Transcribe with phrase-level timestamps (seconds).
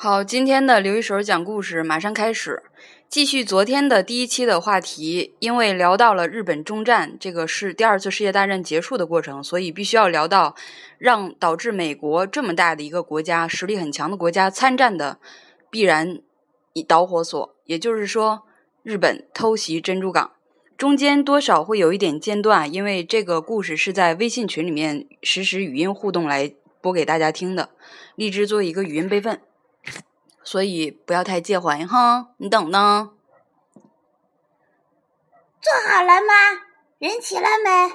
[0.00, 2.62] 好，今天的刘一手讲故事马上开始，
[3.08, 5.34] 继续昨天的第一期的话题。
[5.40, 10.54] 因为聊到了日本中战，这个是第二次世界大战结束的过程，所以必须要聊到
[10.98, 15.18] 让导致美国这么大的一个国家、实力很强的国家参战的
[15.68, 16.20] 必然
[16.86, 18.44] 导火索，也就是说，
[18.84, 20.30] 日本偷袭珍珠港。
[20.76, 27.70] 中间多少会有一点间断，因为这个故事是在微信群里面实时语音互动来播给大家听的，
[28.14, 29.40] 荔枝做一个语音备份。
[30.50, 33.10] 所以不要太介怀哈，你等呢。
[35.60, 36.32] 做好了吗？
[36.96, 37.90] 人齐了没？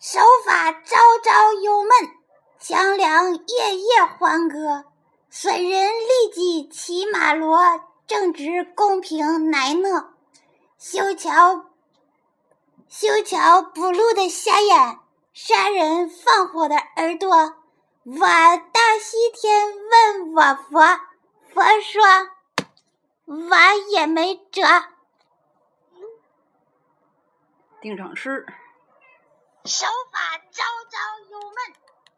[0.00, 1.90] 手法朝朝忧闷，
[2.58, 4.86] 枪梁夜夜欢歌。
[5.28, 10.14] 损人利己骑马骡，正直公平乃讷。
[10.78, 11.66] 修桥
[12.88, 14.98] 修桥补路的瞎眼，
[15.34, 17.61] 杀人放火的耳朵。
[18.04, 21.00] 我到西天问我佛，
[21.54, 22.02] 佛说
[23.26, 24.60] 我也没辙。
[27.80, 28.44] 定场诗：
[29.64, 31.56] 手法朝朝忧闷，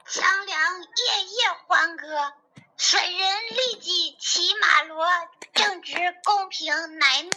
[0.06, 2.32] 枪梁夜夜欢歌。
[2.78, 7.30] 损人利己骑马骡，正直公平乃诺。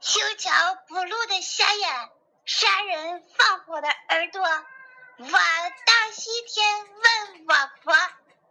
[0.00, 0.50] 修桥
[0.88, 2.10] 补路的瞎眼。
[2.48, 7.92] 杀人放火的耳朵，我到西天问我佛，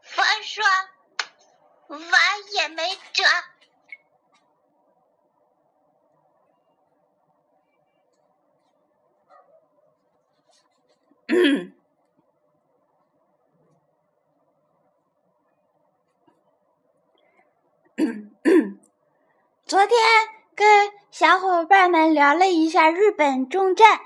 [0.04, 0.64] 佛说
[1.88, 1.98] 我
[2.54, 3.23] 也没辙。
[19.66, 19.98] 昨天
[20.58, 20.92] 跟。
[21.10, 24.02] 小伙伴们聊了一下日本中战，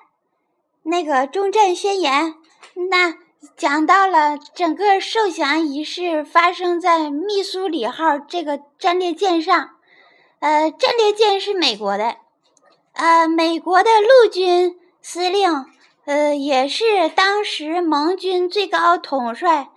[0.84, 2.36] 那个中战宣言，
[2.90, 3.16] 那
[3.58, 9.72] 讲到了整个受降仪式发生在密苏里号这个战列舰上，
[10.40, 12.16] 呃，战列舰是美国的，
[12.94, 15.66] 呃，美国的陆军司令，
[16.06, 19.70] 呃，也是当时盟军最高统帅，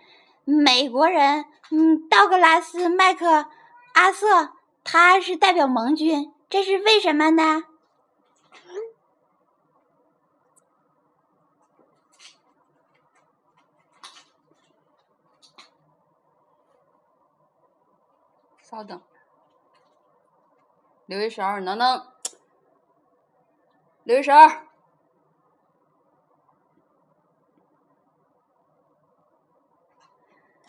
[0.44, 3.46] 美国人，嗯，道格拉斯麦克
[3.94, 4.50] 阿瑟，
[4.84, 6.30] 他是代表盟军。
[6.54, 7.64] 这是为什么呢？
[18.62, 19.02] 稍等，
[21.06, 22.06] 刘一十二，能能，
[24.04, 24.68] 刘一十二，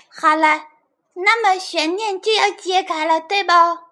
[0.10, 0.70] 好了，
[1.14, 3.85] 那么悬念就要揭开了，对吧？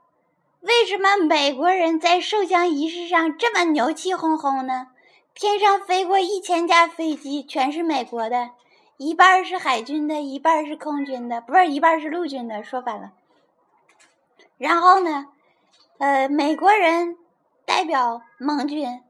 [0.63, 4.87] 为什么美国人在受降仪式上这么牛气哄哄呢？
[5.35, 8.51] 天上飞过一千架飞机，全是美国的，
[8.95, 13.11] 一半是海军的，一半是空军的，不是一半是陆军的，说反了。
[14.57, 15.27] 然后呢，
[15.97, 17.17] 呃，美国人
[17.65, 19.01] 代表盟军，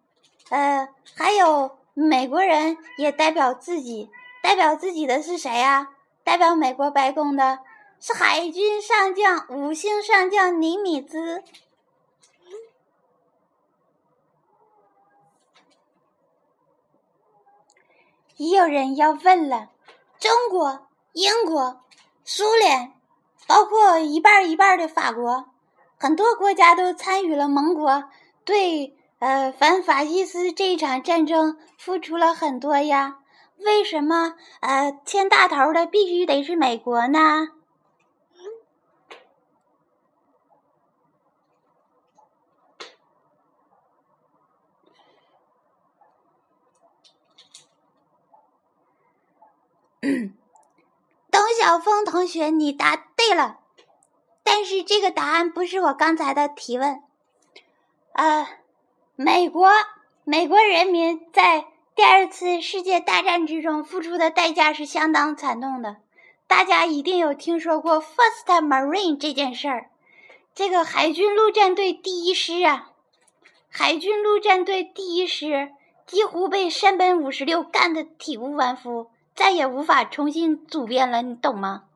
[0.49, 4.09] 呃，还有美国人也代表自己，
[4.41, 5.89] 代表自己的是谁呀？
[6.23, 7.59] 代表美国白宫的。
[8.05, 11.41] 是海军上将，五星上将尼米兹。
[18.35, 19.69] 也有人要问了：
[20.19, 21.81] 中国、英国、
[22.25, 22.91] 苏联，
[23.47, 25.45] 包括一半一半的法国，
[25.97, 28.03] 很多国家都参与了盟国
[28.43, 33.19] 对呃反法西斯这一场战争，付出了很多呀。
[33.59, 37.47] 为什么呃牵大头的必须得是美国呢？
[51.31, 53.59] 董晓峰同学，你答对了，
[54.43, 57.01] 但是这个答案不是我刚才的提问。
[58.11, 58.49] 啊，
[59.15, 59.69] 美国，
[60.25, 65.95] 美国人民在第二次世界大战之中付出的代价是相当惨痛的。
[66.47, 69.89] 大家一定有听说过 First Marine 这件事儿，
[70.53, 72.91] 这个海军陆战队第一师啊，
[73.69, 75.71] 海军陆战队第一师
[76.05, 79.07] 几乎被山本五十六干得体无完肤。
[79.35, 81.89] 再也无法重新组编了，你懂吗？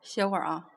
[0.00, 0.70] 歇会儿啊。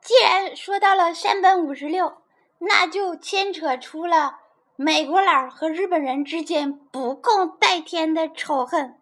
[0.00, 2.22] 既然说到了山本五十六，
[2.58, 4.40] 那就牵扯出了
[4.80, 8.96] 美国佬和日本人之间不共戴天的仇恨。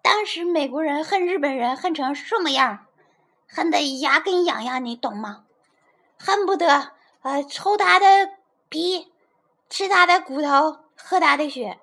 [0.00, 2.86] 当时美国人恨日本人恨成什么样？
[3.48, 5.46] 恨得牙根痒痒，你懂吗？
[6.16, 6.92] 恨不得
[7.22, 8.34] 呃抽他的
[8.68, 9.12] 皮，
[9.68, 11.80] 吃他的骨头，喝他的血。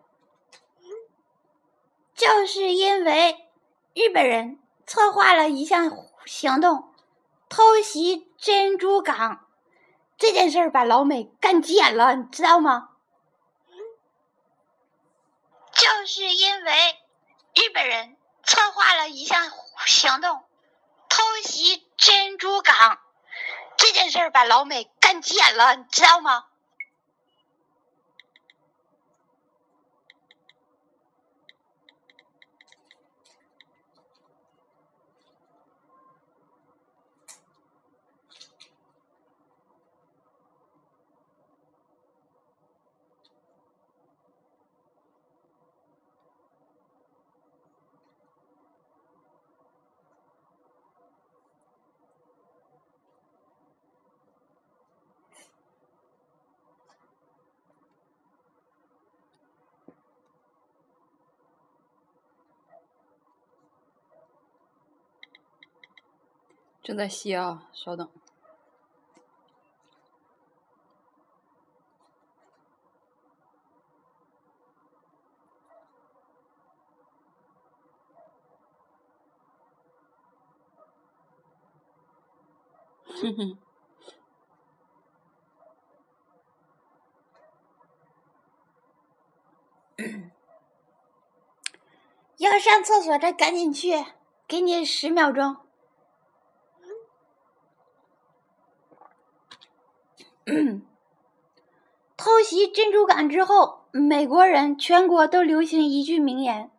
[2.15, 3.49] 就是因为
[3.93, 5.91] 日本人策划了一项
[6.25, 6.85] 行动，
[7.49, 9.47] 偷袭珍珠港，
[10.17, 12.87] 这件事儿把老美干急眼了，你知道吗？
[15.81, 16.99] 就是因为
[17.55, 19.51] 日本人策划了一项
[19.87, 20.47] 行动，
[21.09, 22.99] 偷袭珍珠港，
[23.77, 26.45] 这件事儿把老美干急眼了，你知道吗？
[66.91, 68.05] 正在吸啊，稍等。
[83.05, 83.57] 哼哼。
[92.35, 93.91] 要上厕所的赶紧去，
[94.45, 95.70] 给你十秒钟。
[102.17, 106.69] 偷袭珍珠港之后，美国人全国都流行一句名言：“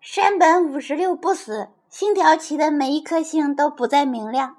[0.00, 4.56] 山本五十六不死，星条旗的每一颗星都不再明亮。”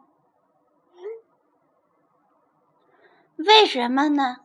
[3.38, 4.38] 为什么呢？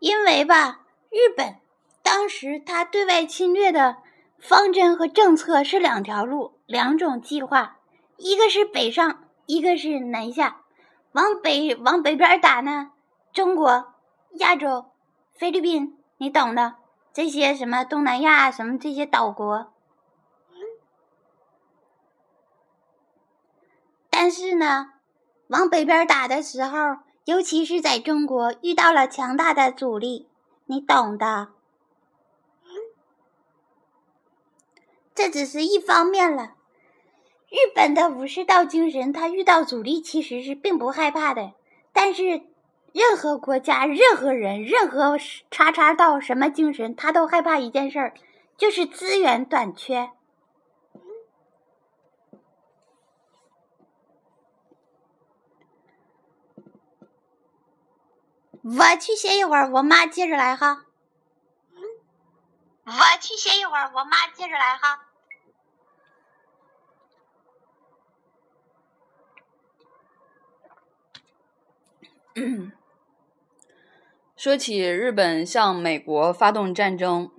[0.00, 1.56] 因为吧，日本
[2.02, 3.98] 当时他对外侵略的
[4.38, 7.78] 方针和政策是两条路、两种计划，
[8.16, 10.62] 一个是北上，一个是南下。
[11.12, 12.90] 往北往北边打呢？
[13.36, 13.92] 中国、
[14.36, 14.86] 亚洲、
[15.34, 16.76] 菲律宾，你懂的。
[17.12, 19.74] 这些什么东南亚什么这些岛国，
[24.08, 24.94] 但是呢，
[25.48, 26.78] 往北边打的时候，
[27.26, 30.30] 尤其是在中国遇到了强大的阻力，
[30.64, 31.48] 你懂的。
[35.14, 36.54] 这只是一方面了。
[37.50, 41.52] 日本的武士道精神，他遇到阻力其实是并不害怕的，
[41.92, 42.55] 但是。
[42.96, 45.18] 任何国家、任何人、任何
[45.50, 48.14] 叉叉到什么精神，他都害怕一件事儿，
[48.56, 50.12] 就是资源短缺。
[58.62, 60.86] 我去歇一会儿，我妈接着来哈。
[62.86, 65.06] 我去歇一会儿，我妈接着来哈。
[72.36, 72.72] 嗯。
[74.36, 77.30] 说起日本向美国发动战争，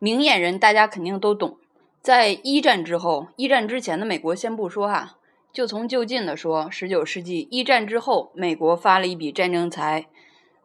[0.00, 1.56] 明眼人大家肯定都懂。
[2.02, 5.16] 在一战之后，一战之前的美国先不说哈，
[5.52, 10.06] 就从就近的说，十九世纪一战之后，美国发了一笔战争财，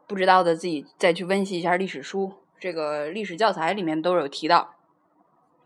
[0.07, 4.73] 不知道的自己再去温习一下历史书，这个历史教材里面都有提到。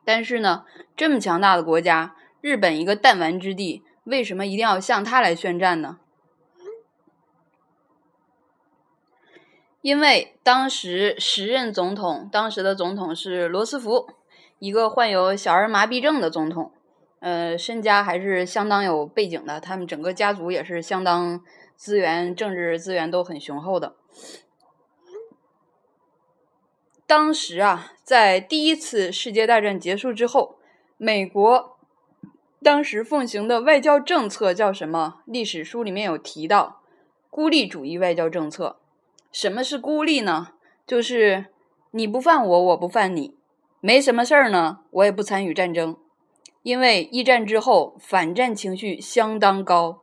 [0.03, 0.65] 但是呢，
[0.97, 5.99] 这么强大的国家，日本一个弹丸之地，为什么一定要向他来宣战呢？
[9.81, 14.07] 因为当时时任总统，当时的总统是罗斯福，
[14.59, 16.73] 一个患有小儿麻痹症的总统，
[17.19, 21.41] 呃，身家还是相当有背景的，他们整个家族也是相当
[21.77, 23.95] 资源、政治资源都很雄厚的。
[27.07, 30.57] 当时啊，在第一次世界大战结束之后，
[30.97, 31.77] 美国
[32.61, 35.21] 当时奉行的外交政策叫什么？
[35.25, 36.81] 历史书里面有提到，
[37.29, 38.75] 孤立主义外交政策。
[39.31, 40.53] 什么是孤立呢？
[40.87, 41.45] 就是
[41.91, 43.35] 你不犯我，我不犯你，
[43.79, 45.95] 没什么事儿呢，我也不参与战争。
[46.61, 50.01] 因为一战之后反战情绪相当高，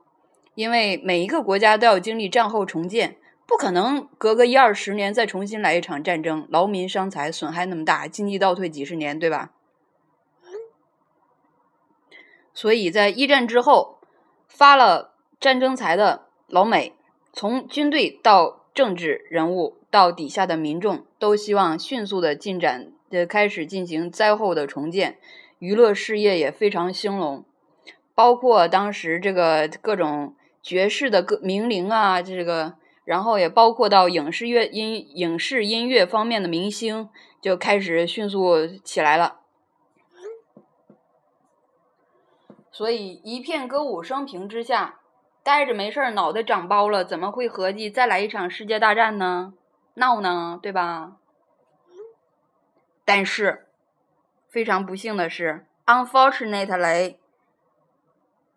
[0.55, 9.53] 因为每一个国家都要经历战后重建，不可能隔个一二十年再重新来一场战争，劳民伤财，损害那么大，经济倒退几十年，对吧？
[12.55, 13.99] 所以在一战之后
[14.49, 16.95] 发了战争财的老美，
[17.35, 25.19] 从军队到政治人物到底下的民众，都希望迅速的进展，呃，开始进行灾后的重建。
[25.59, 27.43] 娱乐事业也非常兴隆，
[28.15, 32.75] 包括当时这个各种爵士的歌名伶啊，这个，
[33.07, 37.09] 然后也包括到影视乐音影视音乐方面的明星，
[37.41, 39.41] 就开始迅速起来了。
[42.71, 45.01] 所以一片歌舞升平之下。
[45.47, 49.55] 待着没事儿，脑袋长包了，怎么会合计再来一场世界大战呢？
[49.95, 51.19] 闹呢，对吧？
[53.05, 53.69] 但是
[54.49, 57.19] 非常不幸的是，unfortunately，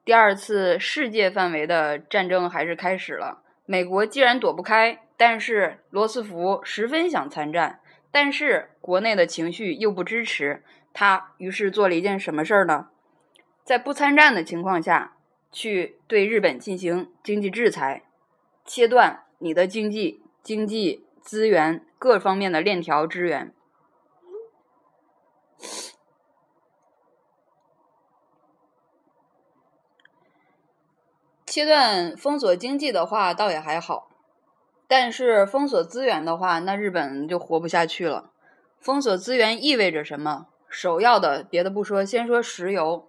[0.03, 3.43] 第二次世界范围的战争还是开始了。
[3.67, 7.81] 美国既然躲不开，但是罗斯福十分想参战，
[8.11, 12.87] 但是国内的情绪又不支持他，于是做了一件什么事儿呢？
[13.63, 15.13] 在不参战的情况下。
[15.51, 18.03] 去对日本进行经济制裁，
[18.65, 23.53] 切断你的经济、经济资源各方面的链条支援。
[31.45, 34.07] 切断封锁经济的话，倒也还好；
[34.87, 38.31] 但是封锁资源的话，那日本就活不下去了。
[38.79, 40.45] 封锁资源意味着什么？
[40.69, 43.08] 首要的，别的不说，先说石油。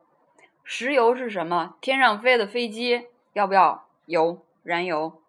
[0.63, 1.75] 石油是什么？
[1.81, 4.45] 天上飞的飞机要不要油？
[4.63, 5.21] 燃油？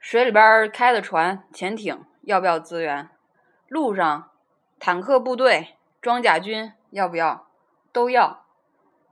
[0.00, 3.08] 水里边开的船、潜艇要不要资源？
[3.68, 4.30] 路上
[4.78, 7.46] 坦克部队、装甲军要不要？
[7.92, 8.44] 都要。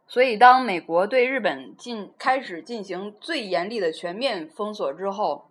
[0.07, 5.50] 所以，当美国对日本进开始进行最严厉的全面封锁之后。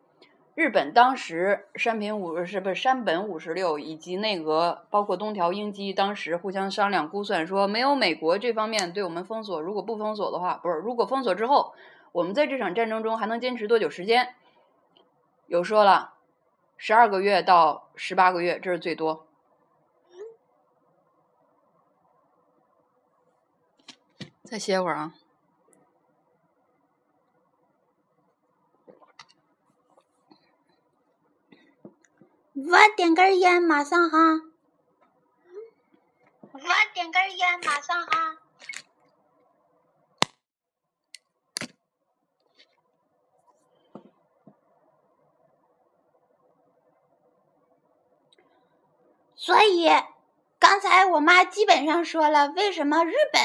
[0.60, 11.74] 日本当时山平五是不是山本五十六以及内阁包括东条英机当时互相商量估算说，没有美国这方面对我们封锁，如果不封锁的话，不是如果封锁之后，
[12.12, 14.36] 我们在这场战争中还能坚持多久时间？
[15.48, 16.16] 有说了，
[16.76, 19.26] 十二个月到十八个月，这是最多。
[24.44, 25.14] 再歇会儿啊。
[32.68, 34.18] 我点根烟，马上哈。
[36.52, 36.60] 我
[36.94, 38.38] 点根烟，马上哈。
[49.36, 49.90] 所以，
[50.60, 53.42] 刚才我妈基本上说了，为什么日本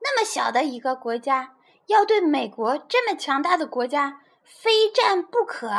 [0.00, 5.70] 那么小的一个国家，要对美国这么强大的国家非战不可。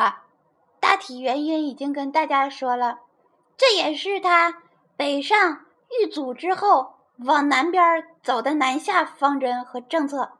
[0.81, 2.99] 大体原因已经跟大家说了，
[3.55, 4.63] 这也是他
[4.97, 5.65] 北上
[6.01, 10.33] 遇阻之后往南边走的南下方针和政策。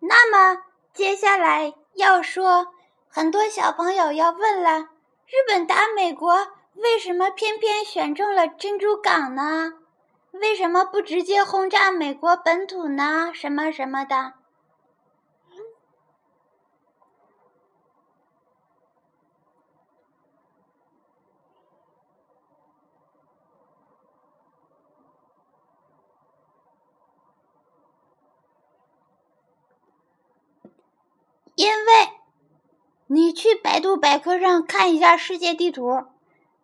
[0.00, 2.66] 那么接下来要说，
[3.08, 4.80] 很多小朋友要问了：
[5.26, 9.72] 日本打美国，为什么偏偏选中了珍珠港呢？
[10.32, 13.30] 为什么不直接轰炸美国本土呢？
[13.32, 14.34] 什么什么的？
[31.58, 32.10] 因为，
[33.08, 36.04] 你去百度百科上看一下世界地图，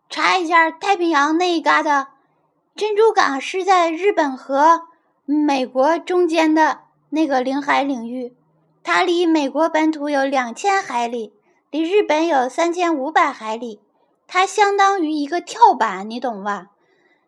[0.09, 2.07] 查一下太平洋那一旮的
[2.77, 4.83] 珍珠港是在日本和
[5.25, 8.37] 美国中间的那个领海领域，
[8.83, 11.33] 它离美国本土有两千海里，
[11.69, 13.81] 离日本有三千五百海里，
[14.27, 16.67] 它相当于一个跳板，你懂吧？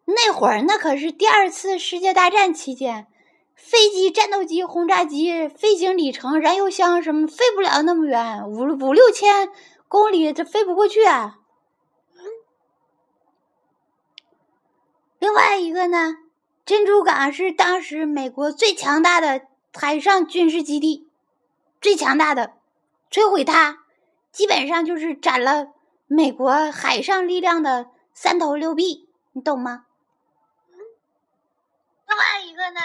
[0.05, 3.07] 那会儿那可是第二次世界大战期间。
[3.57, 9.49] 飞机、战斗机、轰炸机飞行里程、燃油箱什么飞不了那么远，五五六千
[9.87, 11.39] 公里这飞不过去啊。
[15.17, 16.15] 另外一个呢，
[16.65, 21.09] 珍珠港是当时美国最强大的海上军事基地，
[21.81, 22.53] 最强大的，
[23.11, 23.83] 摧毁它
[24.31, 25.73] 基本上就是斩了
[26.05, 29.85] 美国海上力量的三头六臂，你懂吗？
[32.07, 32.79] 另外一个呢？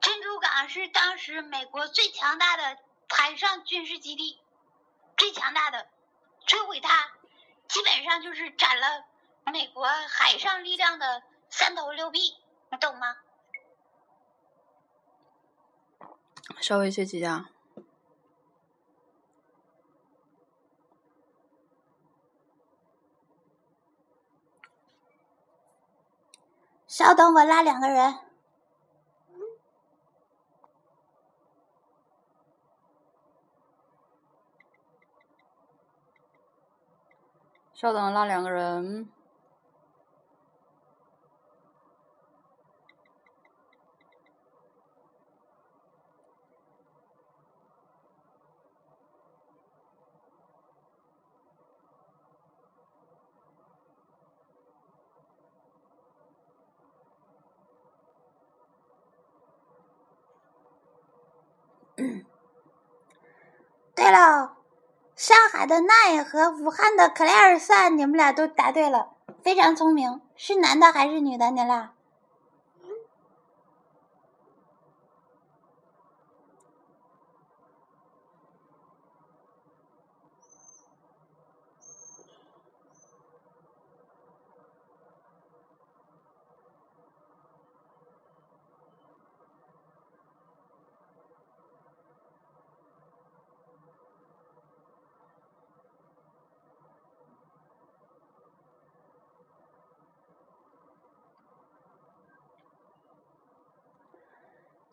[0.00, 2.78] 珍珠港是当时美国最强大的
[3.08, 4.40] 海上军事基地，
[5.16, 5.88] 最强大的，
[6.46, 7.10] 摧毁它，
[7.68, 9.04] 基本上就是斩了
[9.52, 12.18] 美国海上力量的三头六臂，
[12.70, 13.16] 你懂吗？
[16.60, 17.50] 稍微歇几下。
[26.88, 28.29] 稍等，我拉两个人。
[37.80, 39.08] 稍等，那两个人。
[63.94, 64.54] 对了，
[65.60, 69.08] 海的奈和武汉的克莱尔萨，你们俩都答对了，
[69.42, 70.22] 非常聪明。
[70.34, 71.50] 是男的还是女的？
[71.50, 71.90] 你俩？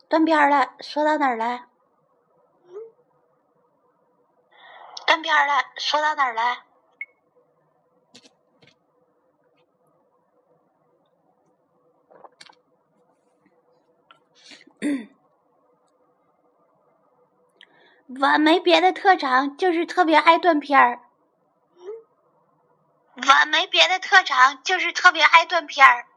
[0.08, 1.66] 断片了，说到哪儿了？
[5.06, 6.64] 断片了，说到哪儿了？
[18.08, 21.02] 我没别的特长，就是特别爱断片儿。
[23.14, 26.07] 我没别的特长，就是特别爱断片儿。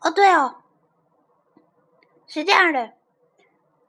[0.00, 0.62] 哦，对哦，
[2.26, 2.92] 是这样的，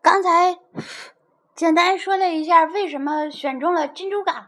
[0.02, 0.60] 刚才
[1.56, 4.48] 简单说了一下为什么选中了珍珠港。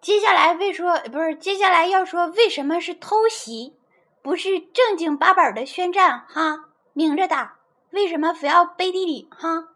[0.00, 3.76] 接下来为说不是，接下来要说为什么是偷袭，
[4.22, 7.58] 不是正经八百的宣战哈，明着打，
[7.90, 9.73] 为什么非要背地里哈？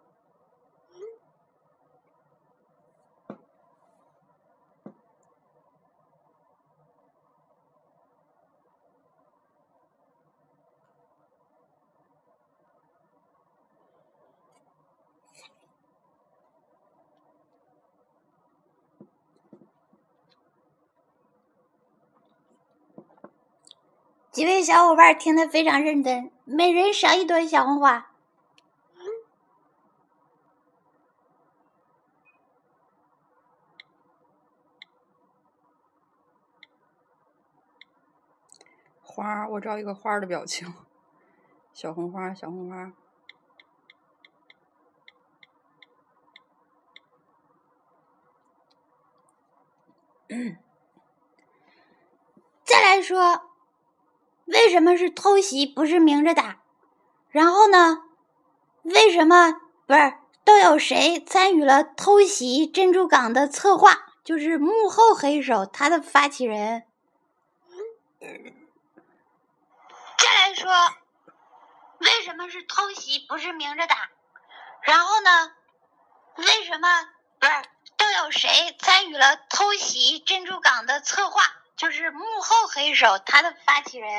[24.39, 28.13] 几位小伙伴听得非常认真，每人赏一朵小红花。
[39.03, 40.73] 花，我找一个花的表情，
[41.73, 42.93] 小红花，小红花。
[52.63, 53.51] 再来说，
[54.49, 56.61] 为什么是偷袭，不是明着打？
[57.31, 58.03] 然后呢？
[58.83, 64.07] 为什么不是都有谁参与了偷袭珍珠港的策划？
[64.25, 66.85] 就是幕后黑手，他的发起人。
[70.19, 70.71] 再来说，
[71.99, 74.11] 为什么是偷袭，不是明着打？
[74.83, 75.53] 然后呢？
[76.37, 76.89] 为什么
[77.39, 77.53] 不是
[77.97, 81.43] 都有谁参与了偷袭珍珠港的策划？
[81.79, 84.11] 就是幕后黑手，他的发起人。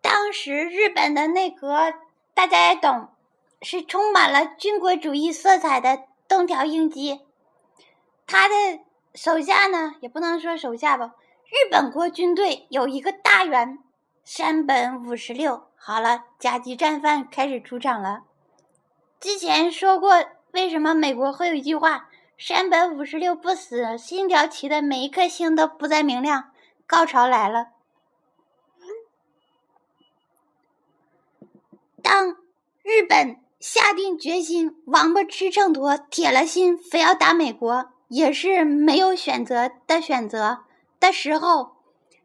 [0.00, 1.92] 当时日本的内阁，
[2.34, 3.08] 大家也懂，
[3.60, 7.20] 是充满了军国主义色彩的东条英机。
[8.26, 8.54] 他的
[9.14, 11.12] 手下呢，也不能说手下吧，
[11.46, 13.78] 日本国军队有一个大员
[14.24, 15.68] 山本五十六。
[15.76, 18.22] 好了，甲级战犯开始出场了。
[19.20, 26.52] 之前说过，为什么美国会有一句话：“山本五十六不死，星条旗的每一颗星都不再明亮。”
[26.86, 27.68] 高潮来了。
[32.02, 32.36] 当
[32.82, 40.64] 日本下定决心，王八吃秤砣，铁了心非要打美国，也是没有选择的选择
[40.98, 41.76] 的时候，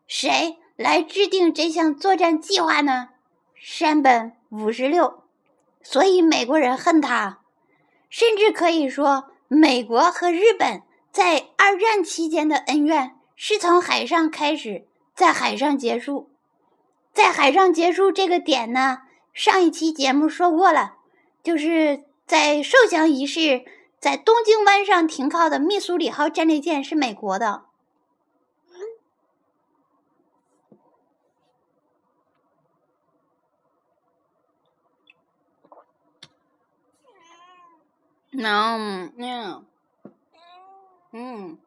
[0.08, 3.10] 谁来制定这项作战计划呢？
[3.56, 5.24] 山本五十六。
[5.84, 7.40] 所以美国人恨他，
[8.10, 16.30] 甚至可以说，美国和日本在二战期间的恩怨是从海上开始，在海上结束。
[17.13, 19.04] 在海上结束这个点呢？
[19.38, 20.97] 上一期节目说过了
[21.43, 23.63] 就是在受降仪式
[24.00, 27.65] 在东京湾上停靠的密苏里号战列舰是美国的。
[38.32, 39.65] 能能
[41.12, 41.60] 嗯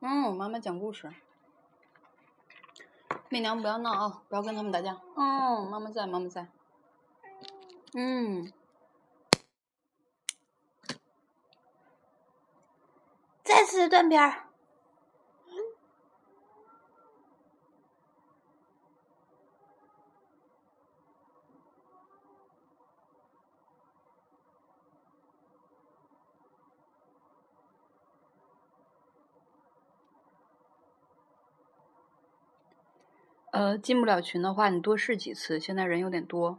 [0.00, 1.10] 嗯妈妈讲故事。
[3.32, 4.94] 媚娘不要闹啊，不要跟他们打架。
[5.16, 6.46] 嗯，妈妈在，妈妈在。
[7.94, 8.52] 嗯，
[13.42, 14.51] 再次断片儿。
[33.62, 35.60] 呃，进不了群的话，你多试几次。
[35.60, 36.58] 现在人有点多。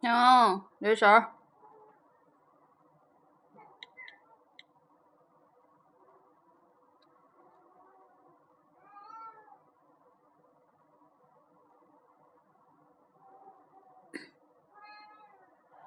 [0.00, 1.32] 娘，留神儿。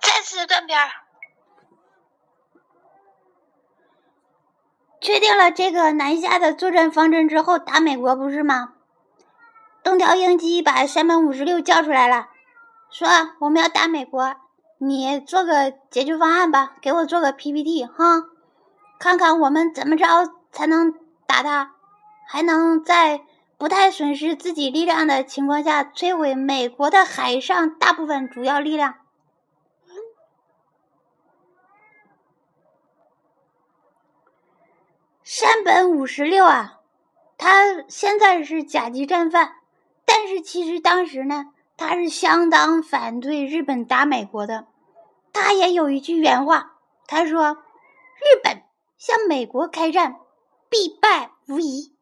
[0.02, 1.09] 再次断片儿。
[5.02, 8.74] 确定了这个南下的作战方针之后，打美国不是吗？
[9.82, 12.28] 东条英机把山本五十六叫出来了，
[12.92, 13.08] 说
[13.40, 14.36] 我们要打美国，
[14.78, 18.26] 你做个解决方案吧，给我做个 PPT 哈，
[19.00, 20.06] 看看我们怎么着
[20.52, 20.94] 才能
[21.26, 21.72] 打他，
[22.28, 23.22] 还能在
[23.58, 28.96] 不太损失自己力量的情况下摧毁美国的海上大部分主要力量。
[35.32, 36.80] 山本五十六啊，
[37.38, 39.58] 他现在是甲级战犯，
[40.04, 44.65] 但是其实当时呢，他是相当反对日本打美国的。
[45.32, 47.60] 他也有一句原话，他说
[48.18, 48.63] ：“日本
[48.98, 50.15] 向美国开战，
[50.68, 51.94] 必败无疑。”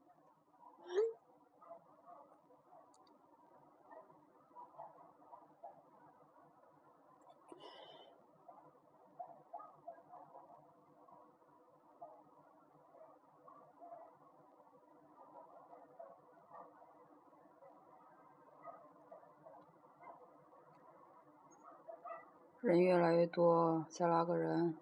[22.68, 24.78] 人越来越多，再拉个人。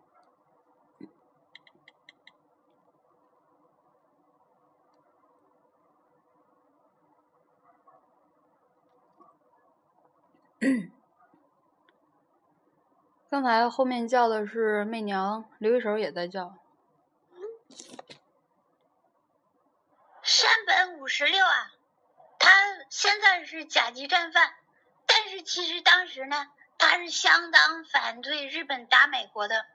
[13.30, 16.58] 刚才后面叫的是媚娘，刘一手也在叫。
[20.24, 21.72] 山本五十六啊，
[22.40, 22.50] 他
[22.90, 24.56] 现在是甲级战犯，
[25.06, 26.48] 但是其实当时呢。
[26.78, 29.66] 他是相当反对日本打美国的，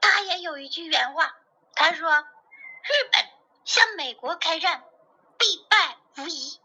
[0.00, 1.34] 他也有一句原话，
[1.74, 2.10] 他说
[2.82, 3.24] ：“日本
[3.64, 4.84] 向美国开战，
[5.38, 6.60] 必败无疑。”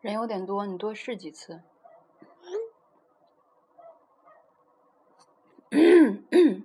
[0.00, 1.60] 人有点多，你多试几次。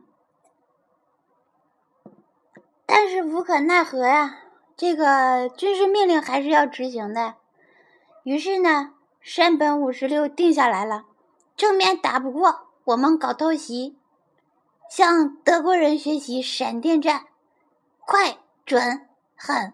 [2.86, 4.39] 但是无可奈何呀，
[4.78, 7.36] 这个军事命令还是要执行的。
[8.24, 11.06] 于是呢，山本五十六定下来了：
[11.58, 13.98] 正面打不过，我们搞偷袭，
[14.89, 17.28] 向德国人学习闪电战，
[18.00, 19.74] 快、准、狠。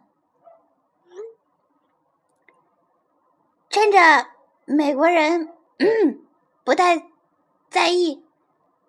[3.72, 4.28] 趁着
[4.66, 5.48] 美国人
[6.66, 7.08] 不太
[7.70, 8.22] 在意、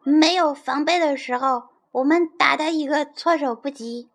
[0.02, 4.10] 没有防备的时候，我们打他一个措手不及。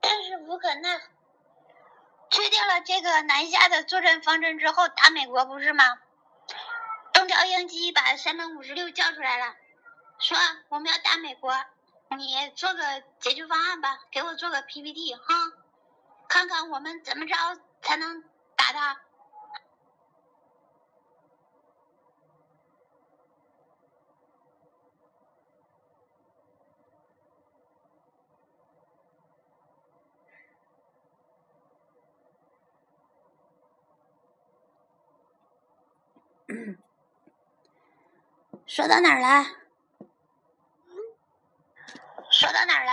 [0.00, 1.04] 但是无可奈何，
[2.30, 5.84] 确定了这个南下的作战方针之后，打美国不是吗？
[7.12, 9.56] 东条英机把山本五十六叫出来了，
[10.20, 10.38] 说
[10.68, 11.52] 我们要打美国。
[12.14, 12.80] 你做个
[13.18, 15.22] 解决方案吧，给我做个 PPT 哈，
[16.28, 17.34] 看看我们怎么着
[17.82, 18.22] 才能
[18.56, 19.00] 打他。
[38.66, 39.44] 说到哪儿了？
[42.30, 42.92] 说到哪儿了？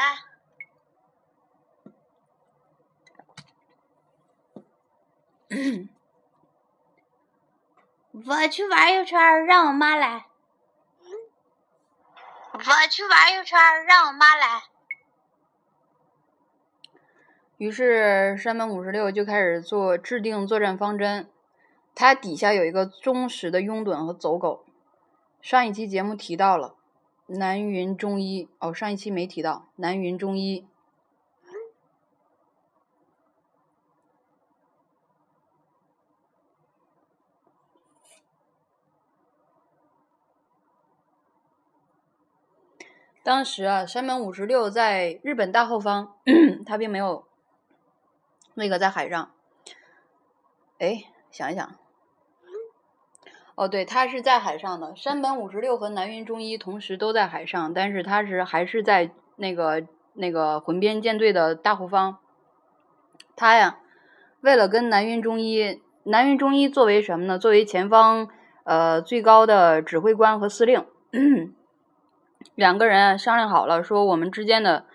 [8.31, 10.27] 我去玩一圈，让我妈来。
[12.53, 14.63] 我去玩一圈，让我妈来。
[17.57, 21.29] 于是山本五十六就开始做制定作战方针，
[21.93, 24.63] 他底下有一个忠实的拥趸和走狗。
[25.41, 26.75] 上一期节目提到了
[27.27, 30.65] 南云中一，哦，上一期没提到南云中一。
[43.23, 46.15] 当时啊，山本五十六在日本大后方，
[46.65, 47.25] 他并没有
[48.55, 49.31] 那个在海上。
[50.79, 51.75] 哎，想一想，
[53.53, 54.95] 哦，对，他是在海上的。
[54.95, 62.17] 山本五十六和南云忠一同时都在海上，但是他是还是在那个那个浑边舰队的大后方。
[63.35, 63.77] 他呀，
[64.39, 67.37] 为了跟南云忠一，南云忠一作为什么呢？
[67.37, 68.27] 作为前方
[68.63, 70.83] 呃最高的指挥官和司令。
[72.55, 74.85] 两个人商量好了，说我们之间的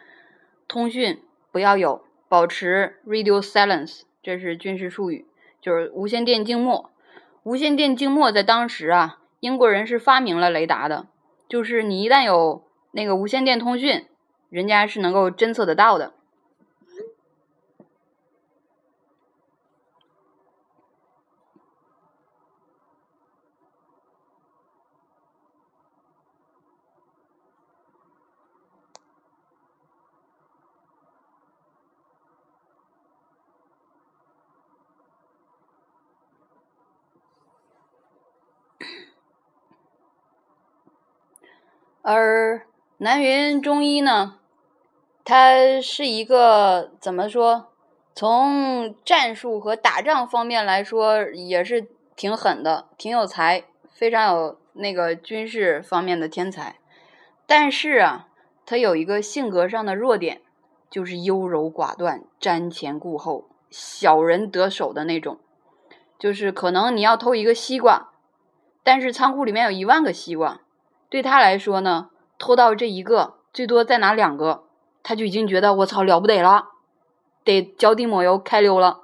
[0.68, 5.26] 通讯不要有，保持 radio silence，这是军事术语，
[5.60, 6.90] 就是无线电静默。
[7.42, 11.06] 无线电静默在当时啊，英国人是发明了雷达的，
[11.48, 14.06] 就是你一旦有那个无线电通讯，
[14.50, 16.12] 人家是能够侦测得到的。
[42.08, 44.38] 而南云中一呢，
[45.24, 47.72] 他是一个怎么说？
[48.14, 56.76] 从战术和打仗方面来说，也是挺狠的，挺有才，非常有那个军事方面的天才。
[57.44, 58.28] 但是啊，
[58.64, 60.42] 他有一个性格上的弱点，
[60.88, 65.40] 就是优柔寡断、瞻前顾后、小人得手的那种。
[66.20, 68.12] 就是可能你要偷一个西瓜，
[68.84, 70.60] 但是仓库里面有一万个西瓜。
[71.08, 74.64] 对他来说呢，偷到这一个，最多再拿两个，
[75.02, 76.70] 他就已经觉得我操了不得了，
[77.44, 79.02] 得脚底抹油开溜了。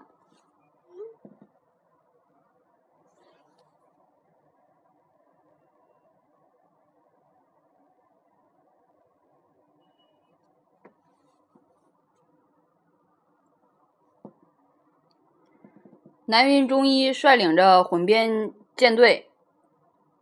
[16.24, 19.31] 南云忠一率领着混编舰队。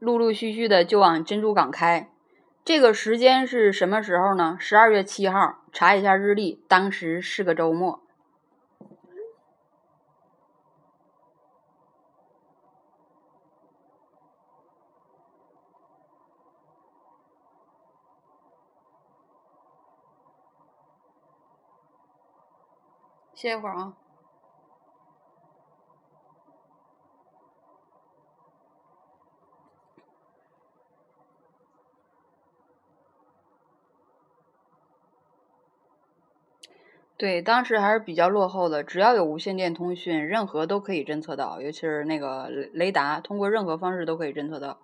[0.01, 2.11] 陆陆续续的就往珍珠港开，
[2.65, 4.57] 这个时间是什么时候呢？
[4.59, 8.01] 十二月七号，查一下日历，当时是个周末。
[23.35, 23.93] 歇一会儿啊。
[37.21, 38.83] 对，当时还是比较落后的。
[38.83, 44.79] 只要有无线电通讯，任何都可以侦测到，尤其是那个雷达，通过任何方式都可以侦测到。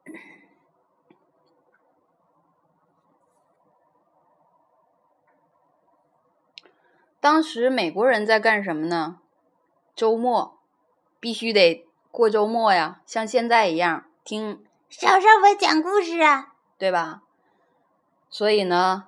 [7.20, 9.20] 当时美国人在干什么呢？
[9.94, 10.58] 周末
[11.20, 17.22] 必须得过周末呀，像现在一样听小少我讲故事啊，对吧？
[18.28, 19.04] 所以呢。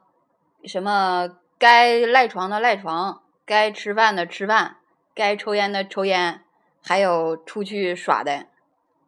[0.67, 4.77] 什么该赖床的赖床，该吃饭的吃饭，
[5.15, 6.43] 该抽烟的抽烟，
[6.83, 8.47] 还有出去耍的。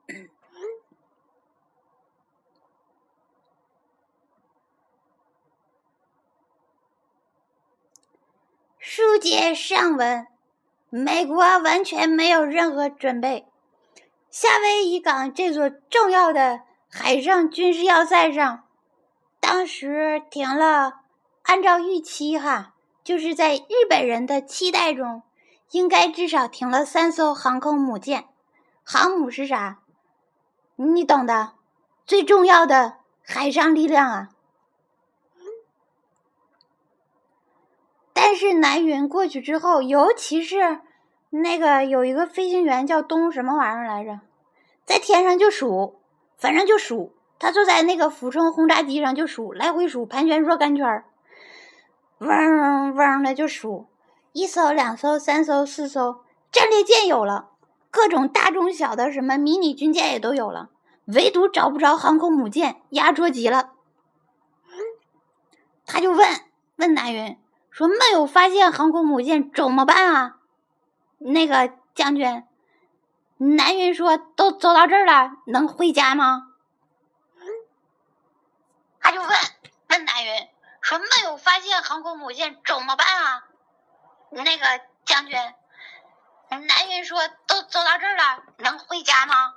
[8.79, 10.27] 书接上文，
[10.91, 13.47] 美国完全没有任何准备。
[14.31, 18.69] 夏威夷港这座重要的海上军事要塞上，
[19.41, 21.06] 当时停了。
[21.47, 25.23] 按照预期，哈，就是在日本人的期待中，
[25.71, 28.27] 应该至少停了三艘航空母舰。
[28.85, 29.79] 航母是啥？
[30.75, 31.53] 你懂的，
[32.05, 34.29] 最重要的海上力量啊。
[38.13, 40.81] 但是南云过去之后，尤其是
[41.31, 44.21] 那个有一个飞行员叫东什么玩意儿来着，
[44.85, 46.01] 在天上就数
[46.37, 47.13] 反正就数。
[47.39, 51.05] 他坐在那个俯冲轰炸机上就数，来回数，盘旋若干圈儿，
[52.19, 53.87] 嗡嗡的就数，
[54.33, 57.51] 一艘、两艘、三艘、四艘，战列舰有了，
[57.91, 60.71] 各种大中小的什么迷你军舰也都有了，
[61.07, 63.73] 唯独找不着航空母舰，压着急了。
[65.85, 66.29] 他就问
[66.77, 67.39] 问南云
[67.71, 70.39] 说：“没有发现航空母舰怎么办啊？”
[71.19, 72.45] 那个将军，
[73.37, 76.49] 南云说：“都走到这儿了，能回家吗？”
[78.99, 79.29] 他就问
[79.91, 80.49] 问南云
[80.87, 83.43] 说：“没有发现航空母舰怎么办啊？”
[84.31, 84.65] 那个
[85.05, 85.37] 将军，
[86.49, 87.19] 南云说
[87.49, 89.57] ：“都走到这儿了，能回家吗？”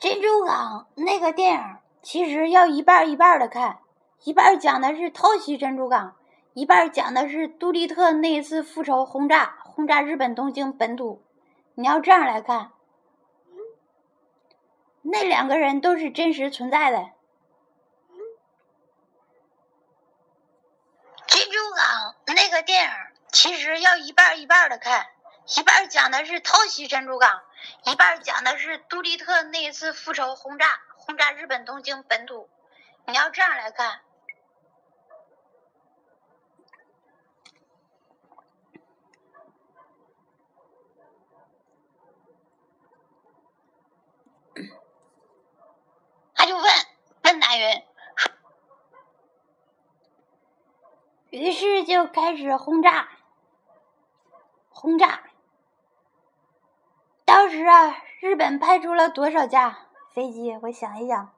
[0.00, 3.78] 珍珠港那个电影其实要一半一半的看。
[4.24, 6.16] 一半讲的是偷袭珍珠港，
[6.54, 11.24] 一半讲的是杜立特那一次复仇轰炸轰炸日本东京本土。
[11.74, 12.72] 你要这样来看，
[15.00, 16.98] 那两个人都是真实存在的。
[21.26, 22.90] 珍珠港那个电影
[23.32, 25.06] 其实要一半一半的看，
[25.56, 27.40] 一半讲的是偷袭珍珠港，
[27.86, 32.50] 一半讲的是杜立特那一次复仇轰炸轰炸日本东京本土。
[33.06, 34.02] 你要这样来看。
[46.42, 46.64] 他就问
[47.22, 47.84] 问南云，
[51.30, 53.10] 于是就开始轰炸，
[54.68, 55.22] 轰炸。
[57.24, 60.58] 当时啊，日本派出了多少架飞机？
[60.62, 61.32] 我想一想。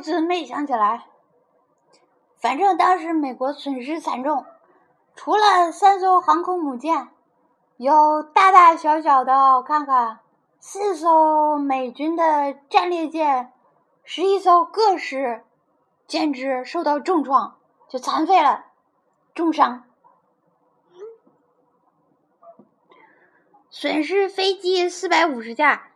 [0.00, 1.06] 字没想起来，
[2.40, 4.44] 反正当时美国损失惨重，
[5.14, 7.08] 除了三艘航空母舰，
[7.76, 10.20] 有大大小小的，我看看，
[10.58, 13.52] 四艘美军的战列舰，
[14.02, 15.44] 十一艘各式
[16.06, 17.58] 舰只受到重创，
[17.88, 18.64] 就残废了，
[19.34, 19.84] 重伤，
[23.68, 25.90] 损失飞机四百五十架，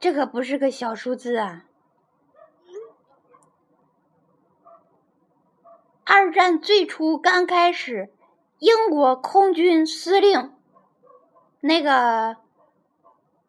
[0.00, 1.64] 这可不是个小数字啊。
[6.14, 8.12] 二战最初刚开始，
[8.58, 10.54] 英国空军司令
[11.60, 12.36] 那个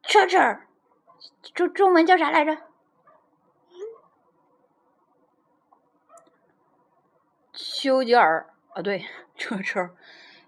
[0.02, 0.60] Churchill，
[1.54, 2.58] 中中文叫啥来着？
[7.52, 9.90] 丘吉尔啊，对车车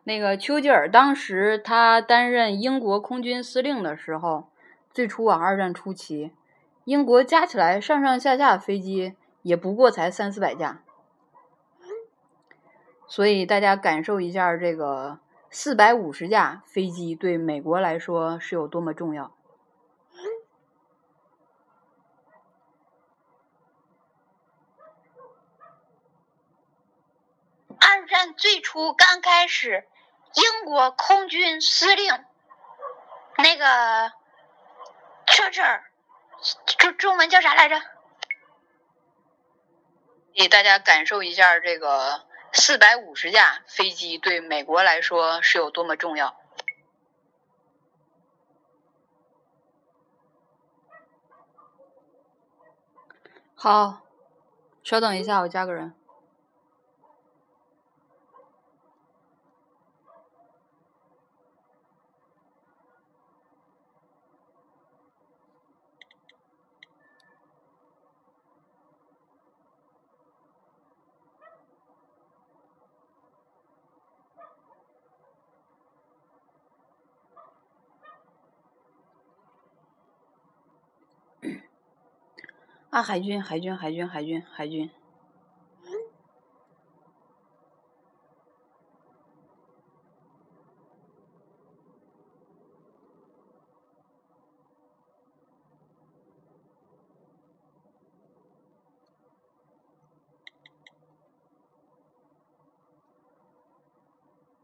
[0.05, 4.47] 那个丘吉尔当时他担任英国空军司令的时候，
[4.93, 6.31] 最初啊，二战初期，
[6.85, 10.81] 英国加起来上上下下飞机也不过才三四百架。
[13.07, 19.31] 所以大家感受一下，这个四百五十架飞机对美国来说是有多么重要。
[27.79, 29.87] 二战最初刚开始，
[30.33, 32.25] 英国空军司令
[33.37, 34.11] 那个
[35.27, 35.81] Churchill，
[36.77, 37.79] 中中文叫啥来着？
[40.33, 42.24] 给大家感受一下这个。
[42.55, 46.35] 四百五十架飞机对美国来说是有多么重要？
[53.55, 54.01] 好，
[54.83, 55.93] 稍等一下，我加个人。
[82.95, 84.89] 啊，海军，海军，海军，海军，海军。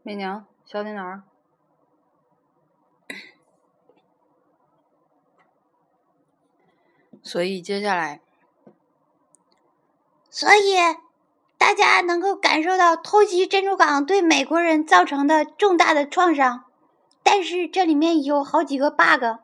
[0.02, 1.31] 媚娘，小在哪儿？
[7.32, 8.20] 所以接下来，
[10.28, 10.74] 所以
[11.56, 16.66] 大家能够感受到偷袭珍珠港对美国人造成的重大的创伤，
[17.22, 19.38] 但是这里面有好几个 bug。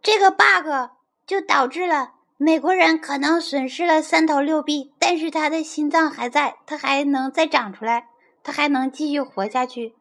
[0.00, 0.92] 这个 bug
[1.26, 8.10] 就导致了美国人可能损失了三头六臂，但是他的心脏还在，他还能再长出来，
[8.44, 9.96] 他还能继续活下去。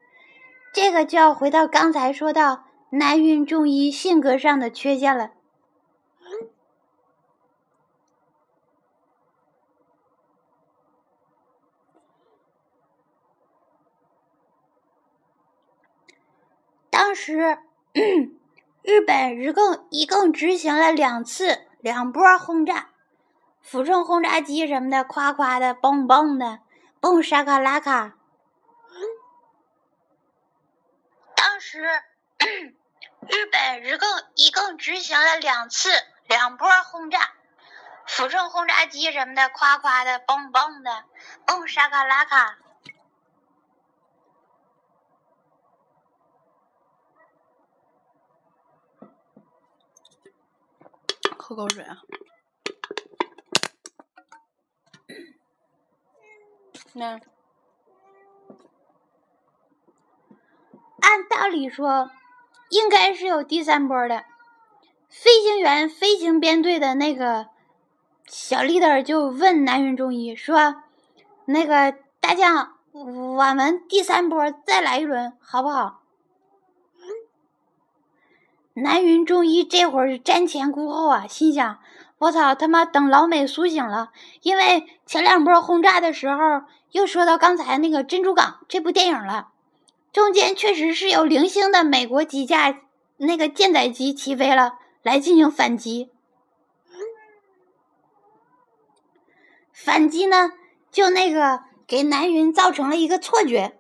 [0.72, 5.32] 这个就要回到刚才说到南云中一性格上的缺陷了。
[16.90, 17.60] 当时。
[18.84, 22.92] 日本一共一共执行了两次两波轰炸，
[23.60, 26.60] 俯冲轰炸机什么的，夸夸的，蹦蹦的，
[27.02, 28.16] 蹦沙卡拉卡。
[31.36, 31.86] 当时
[33.28, 35.90] 日本一共一共执行了两次
[36.28, 37.20] 两波轰炸，
[38.06, 41.04] 俯冲轰炸机什么的，夸夸的，嘣嘣的，
[41.46, 42.58] 嘣沙卡拉卡。
[51.38, 51.98] 喝口水啊！
[56.94, 57.20] 那
[61.00, 62.12] 按道理说，
[62.70, 64.24] 应该是有第三波的。
[65.10, 67.48] 飞行员飞行编队的那个
[68.28, 70.84] 小 leader 就问南云中医说
[71.46, 76.02] ：“那个大将，我们第三波再来一轮，好不好？”
[78.74, 81.80] 南云中医这会儿是瞻前顾后啊，心想：
[82.20, 84.12] 我操他妈，等老美苏醒了，
[84.42, 86.38] 因为前两波轰炸的时候
[86.92, 89.48] 又说到刚才那个珍珠港这部电影了，
[90.18, 92.82] 中间确实是有零星的美国几架
[93.18, 96.10] 那个舰载机起飞了，来进行反击。
[99.72, 100.54] 反击呢，
[100.90, 103.78] 就那个给南云造成了一个错觉，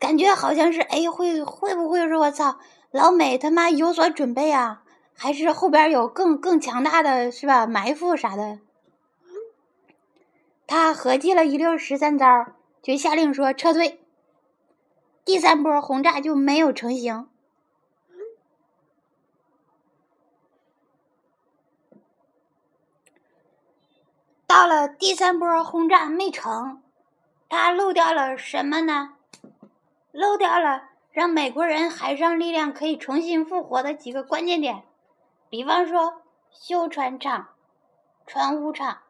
[0.00, 2.58] 感觉好像是哎，会会不会是我操？
[2.90, 4.82] 老美他妈有所准备啊，
[5.14, 7.68] 还是后边有更更强大的是吧？
[7.68, 8.58] 埋伏啥的。
[10.66, 12.26] 他合计了一溜十三招，
[12.82, 14.00] 就下令说撤退。
[15.28, 17.28] 第三波轰炸就没有成型。
[24.46, 26.82] 到了第三波轰炸没成，
[27.46, 29.16] 他漏掉了什么呢？
[30.12, 30.88] 漏掉了。
[31.12, 34.84] 让美国人海上力量可以重新复活的几个关键点，
[35.50, 37.48] 比方说修船厂、
[38.26, 39.02] 船坞厂、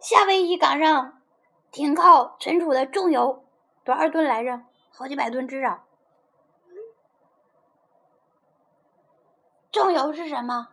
[0.00, 1.22] 夏威夷港上
[1.70, 3.44] 停靠存储的重油
[3.88, 4.60] 多少吨来着？
[4.90, 5.82] 好几百吨至少。
[9.72, 10.68] 重油是什么？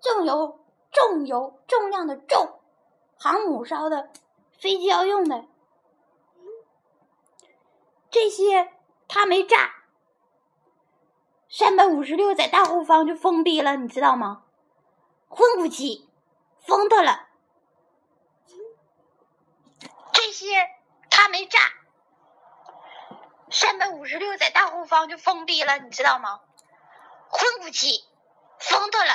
[0.00, 2.58] 重油，重油，重量的重，
[3.18, 4.08] 航母烧的，
[4.58, 5.44] 飞机要用的，
[8.10, 8.72] 这些。
[9.06, 9.84] 他没炸，
[11.48, 14.44] 三百五十六在大后方就封闭了，你知道吗？
[15.28, 16.08] 混不起，
[16.62, 17.28] 封他了。
[20.12, 20.56] 这些
[21.08, 21.58] 他没炸，
[23.58, 26.40] 三百五十六在大后方就封闭了，你知道吗？
[27.30, 28.04] 混不起，
[28.58, 29.12] 封它了。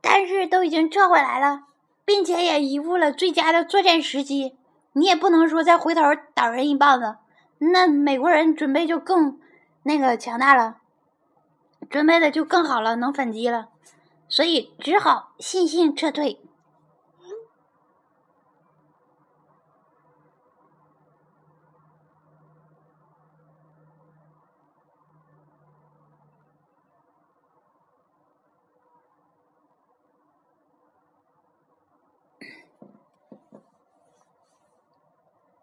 [0.00, 1.60] 但是都已经撤回来了，
[2.04, 4.58] 并且也遗误了最佳的作战时机。
[4.92, 6.02] 你也不能说再回头
[6.34, 7.18] 打人一棒子，
[7.58, 9.40] 那美国人准备就更
[9.84, 10.78] 那个强大了，
[11.90, 13.68] 准备的就更好了，能反击了，
[14.28, 16.40] 所以只好悻悻撤退。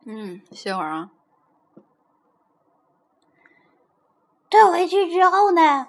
[0.04, 1.12] 嗯，歇会儿啊。
[4.50, 5.88] 退回去之后呢，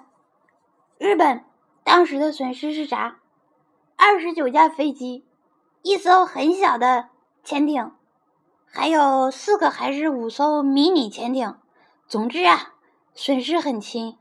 [1.03, 1.43] 日本
[1.83, 3.17] 当时的损失是啥？
[3.97, 5.25] 二十九架飞机，
[5.81, 7.09] 一艘很小的
[7.43, 7.91] 潜艇，
[8.65, 11.57] 还有四个还是五艘迷你潜艇。
[12.07, 12.75] 总之啊，
[13.13, 14.17] 损失很轻。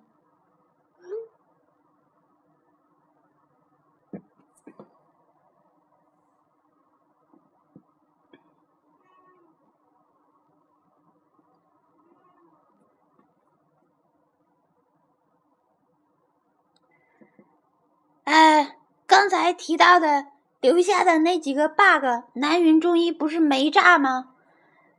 [18.25, 20.27] 呃，刚才提到的
[20.61, 24.29] 留下的那几个 bug，南云忠一不是没炸吗？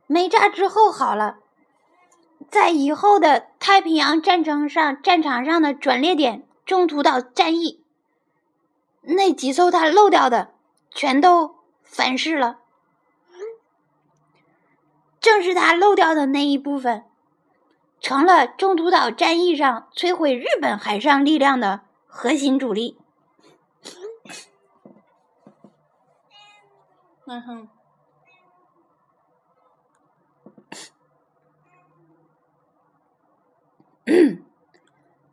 [0.06, 1.38] 没炸之后好了，
[2.50, 7.82] 在以后的太平洋战争上战场上的转捩点中途岛战役，
[9.00, 10.52] 那几艘他漏掉的
[10.90, 12.58] 全都反噬了。
[15.18, 17.04] 正是他漏掉的那一部分，
[17.98, 22.98] 成了中途岛战役上摧毁日本海上力量的核心主力。
[27.26, 27.68] 嗯哼，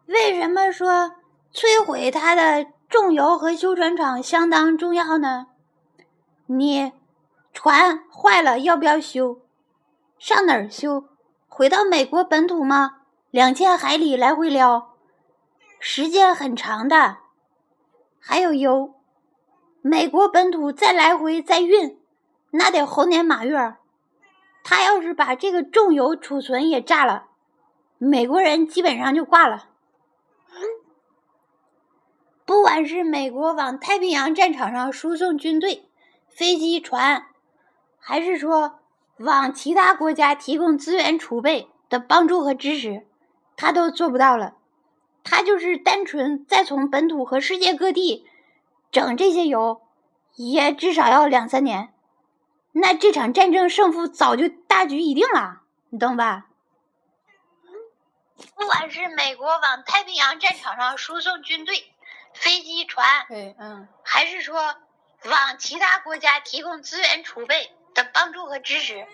[0.08, 1.16] 为什么说
[1.54, 5.48] 摧毁它的重油和修船厂相当重要呢？
[6.46, 6.94] 你
[7.54, 9.42] 船坏了要不要修？
[10.18, 11.06] 上哪儿修？
[11.50, 13.02] 回到美国本土吗？
[13.32, 14.96] 两千海里来回撩，
[15.80, 17.18] 时间很长的。
[18.20, 18.94] 还有油，
[19.82, 21.98] 美国本土再来回再运，
[22.52, 23.76] 那得猴年马月。
[24.64, 27.26] 他要是把这个重油储存也炸了，
[27.98, 29.70] 美国人基本上就挂了。
[32.46, 35.90] 不管是美国往太平洋战场上输送军队、
[36.30, 37.26] 飞机、船，
[37.98, 38.80] 还是说
[39.18, 43.08] 往其他国家提供资源储备的帮助和支持，
[43.56, 44.56] 他都做不到了。
[45.24, 48.28] 他就是单纯再从本土和世界各地
[48.92, 49.82] 整这些油，
[50.36, 51.94] 也至少要两三年。
[52.74, 56.48] 那这场战争胜负早就大局已定了，你懂吧？
[58.56, 61.94] 不管是美国往太平洋战场上输送军队、
[62.34, 64.76] 飞机、船，对，嗯，还是说
[65.26, 69.06] 往其他国家提供资源储备的帮助和支持，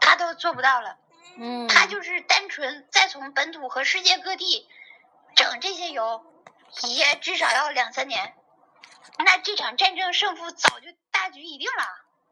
[0.00, 0.96] 他都做不到了。
[1.36, 4.66] 嗯，他就是单纯再从本土和世界各地
[5.34, 6.24] 整这些油，
[6.88, 8.34] 也至少要两三年。
[9.18, 11.84] 那这场战争胜负早就大局已定了，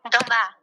[0.04, 0.58] 你懂吧？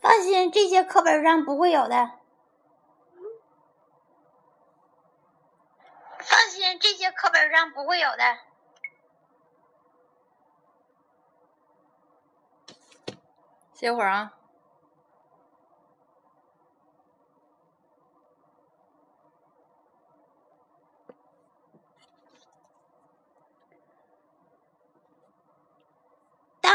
[0.00, 2.10] 放心，这些课本上不会有的。
[6.18, 8.38] 放心，这些课本上不会有的。
[13.74, 14.39] 歇会儿啊。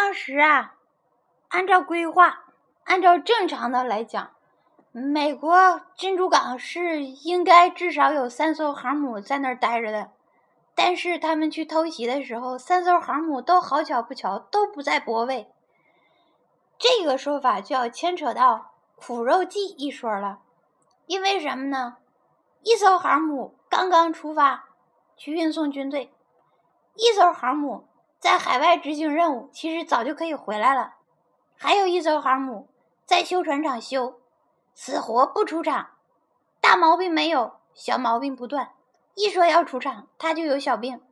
[0.05, 0.75] 当时啊，
[1.47, 2.43] 按照规划，
[2.83, 4.35] 按照正常的来讲，
[4.91, 10.11] 美国珍珠港是应该至少有三艘航母在那儿待着的。
[10.75, 15.51] 但是他们去偷袭的时候，三艘航母都好巧不巧都不在泊位。
[16.77, 20.37] 这个说法就要牵扯到苦肉计一说了，
[21.07, 21.97] 因为什么呢？
[22.61, 24.65] 一艘航母刚刚出发
[25.17, 26.13] 去运送军队，
[26.93, 27.87] 一艘航母
[28.25, 30.95] 在海外执行任务，其实早就可以回来了。
[31.55, 32.67] 还有一艘航母
[33.05, 34.19] 在修船厂修，
[34.73, 35.91] 死活不出厂，
[36.59, 38.73] 大毛病没有，小毛病不断。
[39.13, 41.03] 一说要出厂，他就有小病。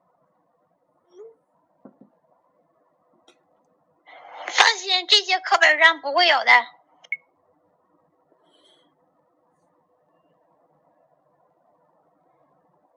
[4.47, 6.66] 放心，这些课本上不会有的。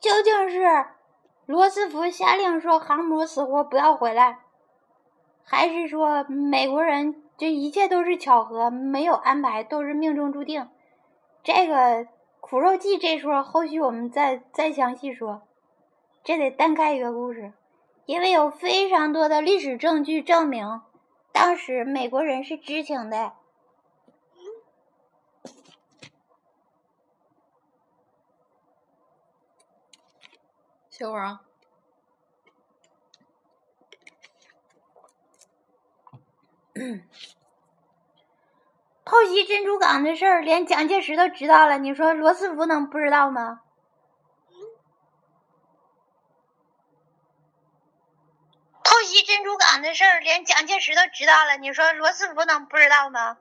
[0.01, 0.96] 究竟是
[1.47, 4.41] 罗斯福下令说航母死活不要回来，
[5.45, 10.69] 还是说美国人这一切都是巧合，没有安排，都是命中注定？
[11.45, 12.09] 这个
[12.41, 15.43] 苦肉计这说，后续我们再再详细说。
[16.25, 17.53] 这得单开一个故事，
[18.07, 20.81] 因为有非常多的历史证据证明，
[21.33, 23.35] 当时美国人是知情的。
[30.97, 31.43] 歇会儿啊。
[39.05, 43.61] 偷袭珍珠港的事儿，连蒋介石都知道了，你说罗斯福能不知道吗？
[48.83, 53.37] 偷袭珍珠港的事儿，连蒋介石都知道了，你说罗斯福能不知道吗？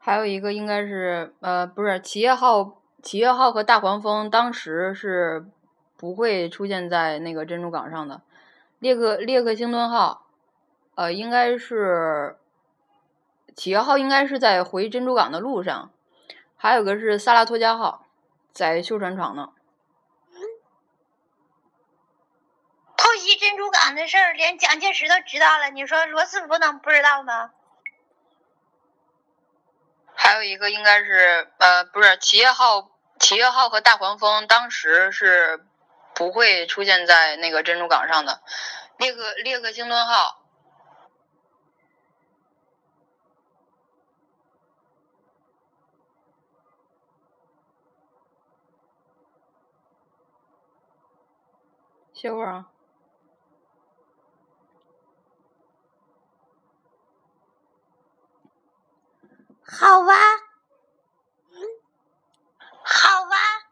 [0.00, 5.46] 还有一个应该是呃，不是企业号，企业号和大黄蜂当时是
[6.00, 8.22] 不会出现在那个珍珠港上的。
[8.78, 10.24] 列克列克星顿号，
[10.94, 12.38] 呃，应该是
[13.54, 15.90] 企业号应该是在回珍珠港的路上，
[16.56, 18.06] 还有个是萨拉托加号，
[18.50, 19.50] 在修船厂呢。
[22.96, 27.50] 偷袭珍珠港的事儿，连蒋介石都知道了，你说罗斯福能不知道吗？
[30.14, 35.66] 还有一个应该是呃，不是企业号，企业号和大黄蜂当时是
[36.20, 38.42] 不会出现在那个珍珠港上的，
[38.98, 40.44] 列克列克星顿号。
[52.12, 52.70] 歇会儿啊。
[59.64, 60.14] 好哇，
[62.84, 63.69] 好哇。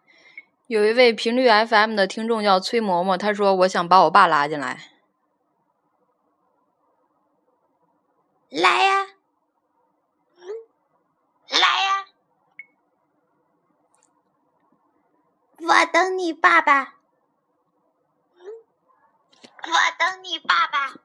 [0.69, 4.79] 有一位频率 FM 的听众叫崔嬷嬷，他说：“我想把我爸拉进来。”
[8.51, 9.07] 来呀，
[11.49, 12.05] 来呀！
[15.57, 16.97] 我等你爸爸。
[19.63, 21.01] 我等你爸爸。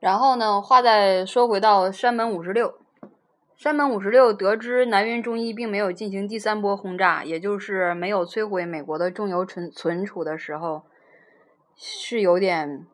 [0.00, 0.60] 然后呢？
[0.60, 2.81] 话再说回到山门五十六，
[3.62, 10.82] 山本五十六得知南云中一并没有进行第三波轰炸，也就是没有摧毁美国的重油存存储的时候，
[11.76, 12.84] 是有点，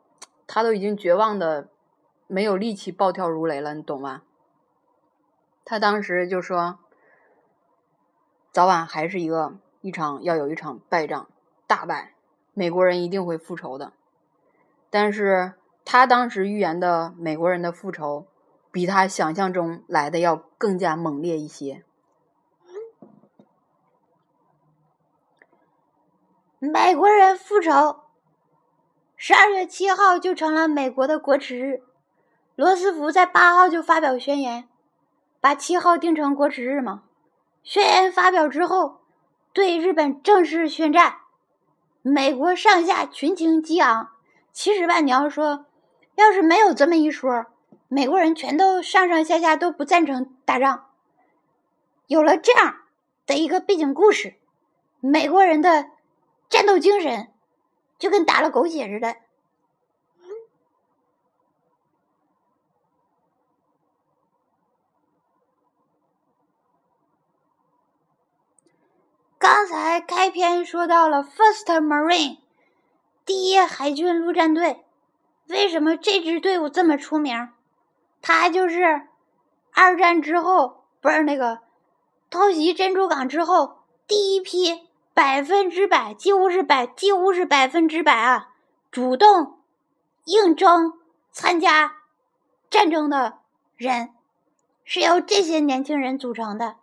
[0.46, 1.68] 他都已经绝望的
[2.26, 4.20] 没有力气暴跳如雷了，你懂吗？
[5.64, 6.78] 他当时就说，
[8.52, 11.30] 早晚还是一个一场要有一场败仗，
[11.66, 12.12] 大败，
[12.52, 13.94] 美国人一定会复仇的，
[14.90, 15.54] 但是。
[15.90, 18.26] 他当时预言的美国人的复仇，
[18.70, 21.84] 比他想象中来的要更加猛烈一些。
[26.58, 28.00] 美国人复仇，
[29.16, 31.82] 十二月七号就成了美国的国耻日。
[32.56, 34.68] 罗斯福在八号就发表宣言，
[35.40, 37.04] 把七号定成国耻日嘛。
[37.62, 39.02] 宣言发表之后，
[39.52, 41.18] 对日本正式宣战，
[42.02, 44.10] 美国上下群情激昂。
[44.52, 45.66] 其实吧，你要说。
[46.16, 47.46] 要是没有这么一说，
[47.88, 50.90] 美国人全都上上下下都不赞成打仗。
[52.06, 52.82] 有了这样
[53.26, 54.34] 的一个背景故事，
[55.00, 55.90] 美国人的
[56.48, 57.32] 战斗精神
[57.98, 59.16] 就跟打了狗血似的。
[69.38, 72.38] 刚才开篇说到了 First Marine，
[73.24, 74.84] 第一海军陆战队。
[75.46, 77.48] 为什么这支队伍这么出名？
[78.20, 79.02] 他就是
[79.72, 81.60] 二战之后，不是那个
[82.30, 88.48] 偷袭珍珠港之后第一批百分之百，几乎是百，几乎是百分之百啊，
[88.90, 89.58] 主动
[90.24, 90.94] 应征
[91.32, 91.96] 参加
[92.70, 93.38] 战争的
[93.76, 94.10] 人，
[94.84, 96.76] 是由这些年轻人组成的。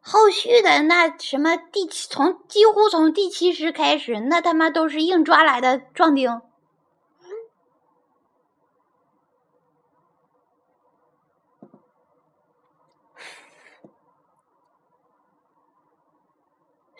[0.00, 6.40] 后续的那什么第七，从几乎从第七师开始，那他妈都是硬抓来的壮丁。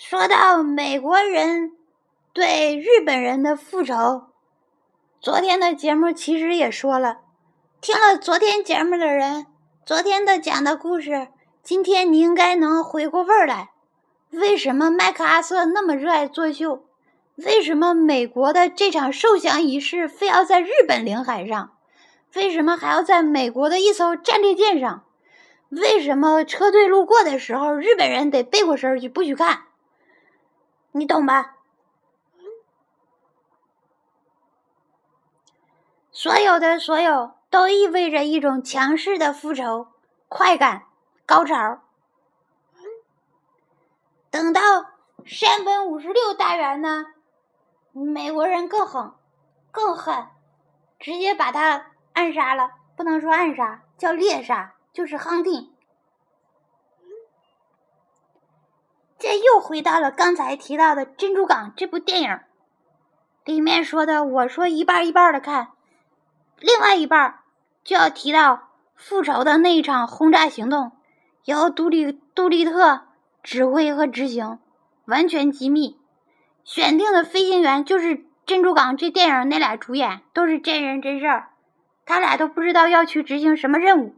[0.09, 1.73] 说到美国人
[2.33, 4.27] 对日本人的复仇，
[5.21, 7.23] 昨天的节目其实也说了，
[7.81, 9.47] 听了昨天节目的人，
[9.85, 11.27] 昨天的讲的故事，
[11.61, 13.71] 今天你应该能回过味儿来。
[14.31, 16.85] 为什么麦克阿瑟那么热爱作秀？
[17.35, 21.73] 为什么美国的这场受降仪式非要在日本领海上？
[22.37, 25.03] 为什么还要在美国的一艘战列舰上？
[25.69, 29.63] 为什么车队路过的时候，日本人得背过身去，不许看？
[30.97, 31.57] 你懂吧？
[36.11, 39.89] 所有的所有都意味着一种强势的复仇
[40.29, 40.85] 快感
[41.27, 41.83] 高潮。
[44.31, 44.61] 等到
[45.27, 47.05] 山本五十六大员呢，
[47.93, 49.13] 美国人更狠，
[49.71, 50.29] 更狠，
[50.99, 52.71] 直接把他暗杀了。
[52.97, 55.76] 不能说暗杀，叫猎杀，就是 hunting。
[59.29, 62.39] 这又回到了刚才提到的《珍珠港》这部电影
[63.45, 64.23] 里面说的。
[64.23, 65.71] 我说一半一半的看，
[66.61, 67.41] 另外一半
[67.83, 70.93] 就要提到复仇的那一场轰炸行动，
[71.45, 73.01] 由杜立杜立特
[73.43, 74.61] 指挥和执行，
[75.07, 75.99] 完全机密。
[76.63, 81.49] 选定的飞行员就是《珍珠港》这电影那俩主演，都是真人真事儿，
[82.05, 84.15] 他俩都不知道要去执行什么任务。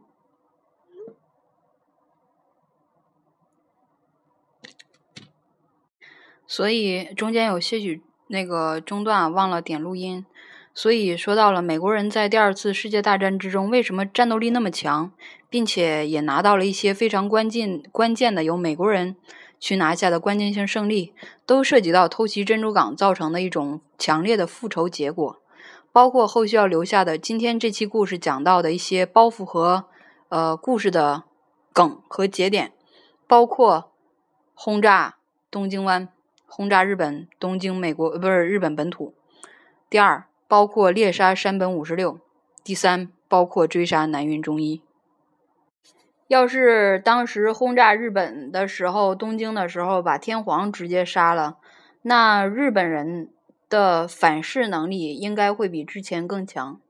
[6.49, 10.27] 所以中间有些许那个中断，忘了点录音。
[10.75, 15.13] 所以说到了美国人在第二次世界大战之中为什么战斗力那么强，
[15.51, 19.17] 并且也拿到了一些非常关键关键的由美国人
[19.59, 21.13] 去拿下的关键性胜利，
[21.45, 25.43] 都涉及到偷袭珍珠港造成的一种强烈的复仇结果，
[25.93, 29.85] 包括后续要留下的今天这期故事讲到的一些包袱和
[30.29, 31.25] 呃故事的
[31.73, 32.73] 梗和节点，
[33.27, 33.91] 包括
[34.55, 35.17] 轰炸
[35.51, 36.09] 东京湾、
[36.51, 39.15] 轰炸日本东京美国不是日本本土。
[39.91, 42.19] 第二，包括猎杀山本五十六。
[42.65, 44.83] 第三，包括追杀南云忠一。
[46.27, 51.59] 要是当时轰炸日本的时候，东京的时候把天皇直接杀了，
[52.03, 53.31] 那日本人
[53.69, 56.81] 的反噬能力应该会比之前更强。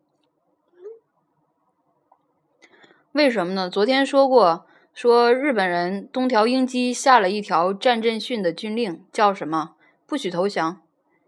[3.13, 3.69] 为什么呢？
[3.69, 4.67] 昨天说过，
[5.01, 9.77] 说日本人东条英机下了一条战阵训的军令，叫什么？
[10.09, 10.83] 不许投降。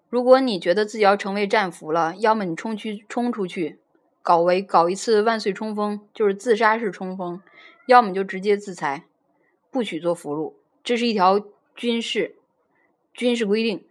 [0.08, 3.78] 如果你觉得自己要成为战俘了，要么你冲去冲出去，
[4.22, 7.40] 搞为搞一次万岁冲锋，就是自杀式冲锋。
[7.86, 9.04] 要么就直接自裁，
[9.70, 11.40] 不许做俘虏，这是一条
[11.76, 12.34] 军事
[13.14, 13.84] 军事规定。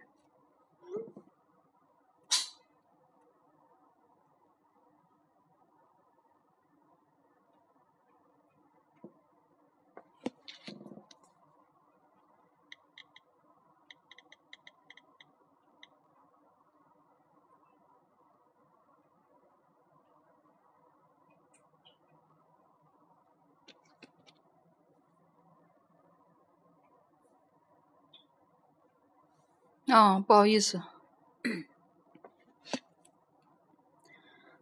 [29.86, 30.80] 啊，不好意思，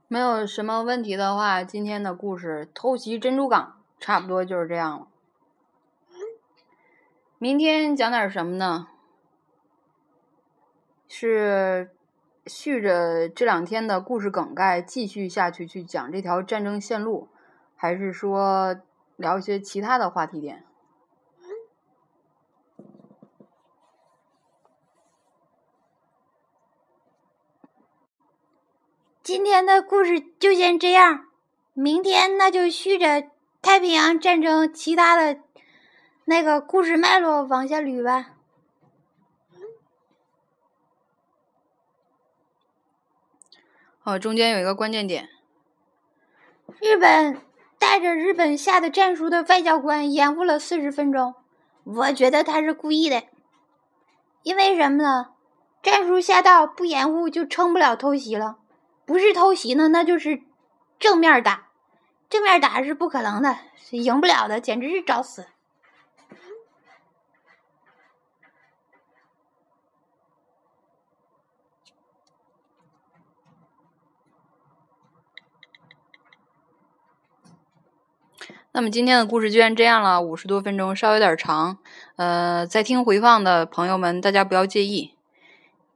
[0.06, 5.08] 没有什么问题的话，今天的故事偷袭珍珠港差不多就是这样了。
[7.38, 8.88] 明天讲点什么呢？
[11.06, 11.90] 是
[12.46, 17.28] 续着这两天的故事梗概继续下去去讲这条战争线路，
[17.76, 18.80] 还是说
[19.16, 20.64] 聊一些其他的话题点？
[29.28, 31.26] 今天的故事就先这样，
[31.74, 33.28] 明天那就续着
[33.60, 35.38] 太平洋战争其他的
[36.24, 38.30] 那个故事脉络往下捋吧。
[44.02, 45.28] 哦，中间有一个关键点，
[46.80, 47.42] 日本
[47.78, 51.34] 带着日本下的战书的外交官延误了四十分钟，
[51.84, 53.24] 我觉得他是故意的，
[54.42, 55.34] 因为什么呢？
[55.82, 58.56] 战书下到不延误就成不了偷袭了。
[59.08, 60.42] 不是偷袭呢，那就是
[60.98, 61.68] 正面打，
[62.28, 63.56] 正面打是不可能的，
[63.90, 65.46] 赢不了的，简直是找死。
[78.72, 81.78] 那么今天的故事就先这样了，五十多分钟，稍微有点长，
[82.16, 85.14] 呃，在听回放的朋友们，大家不要介意。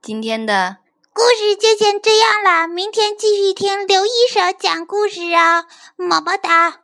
[0.00, 0.81] 今天的。
[1.14, 6.81] 故事就先这样了，明天继续听刘一手讲故事哦，么么哒。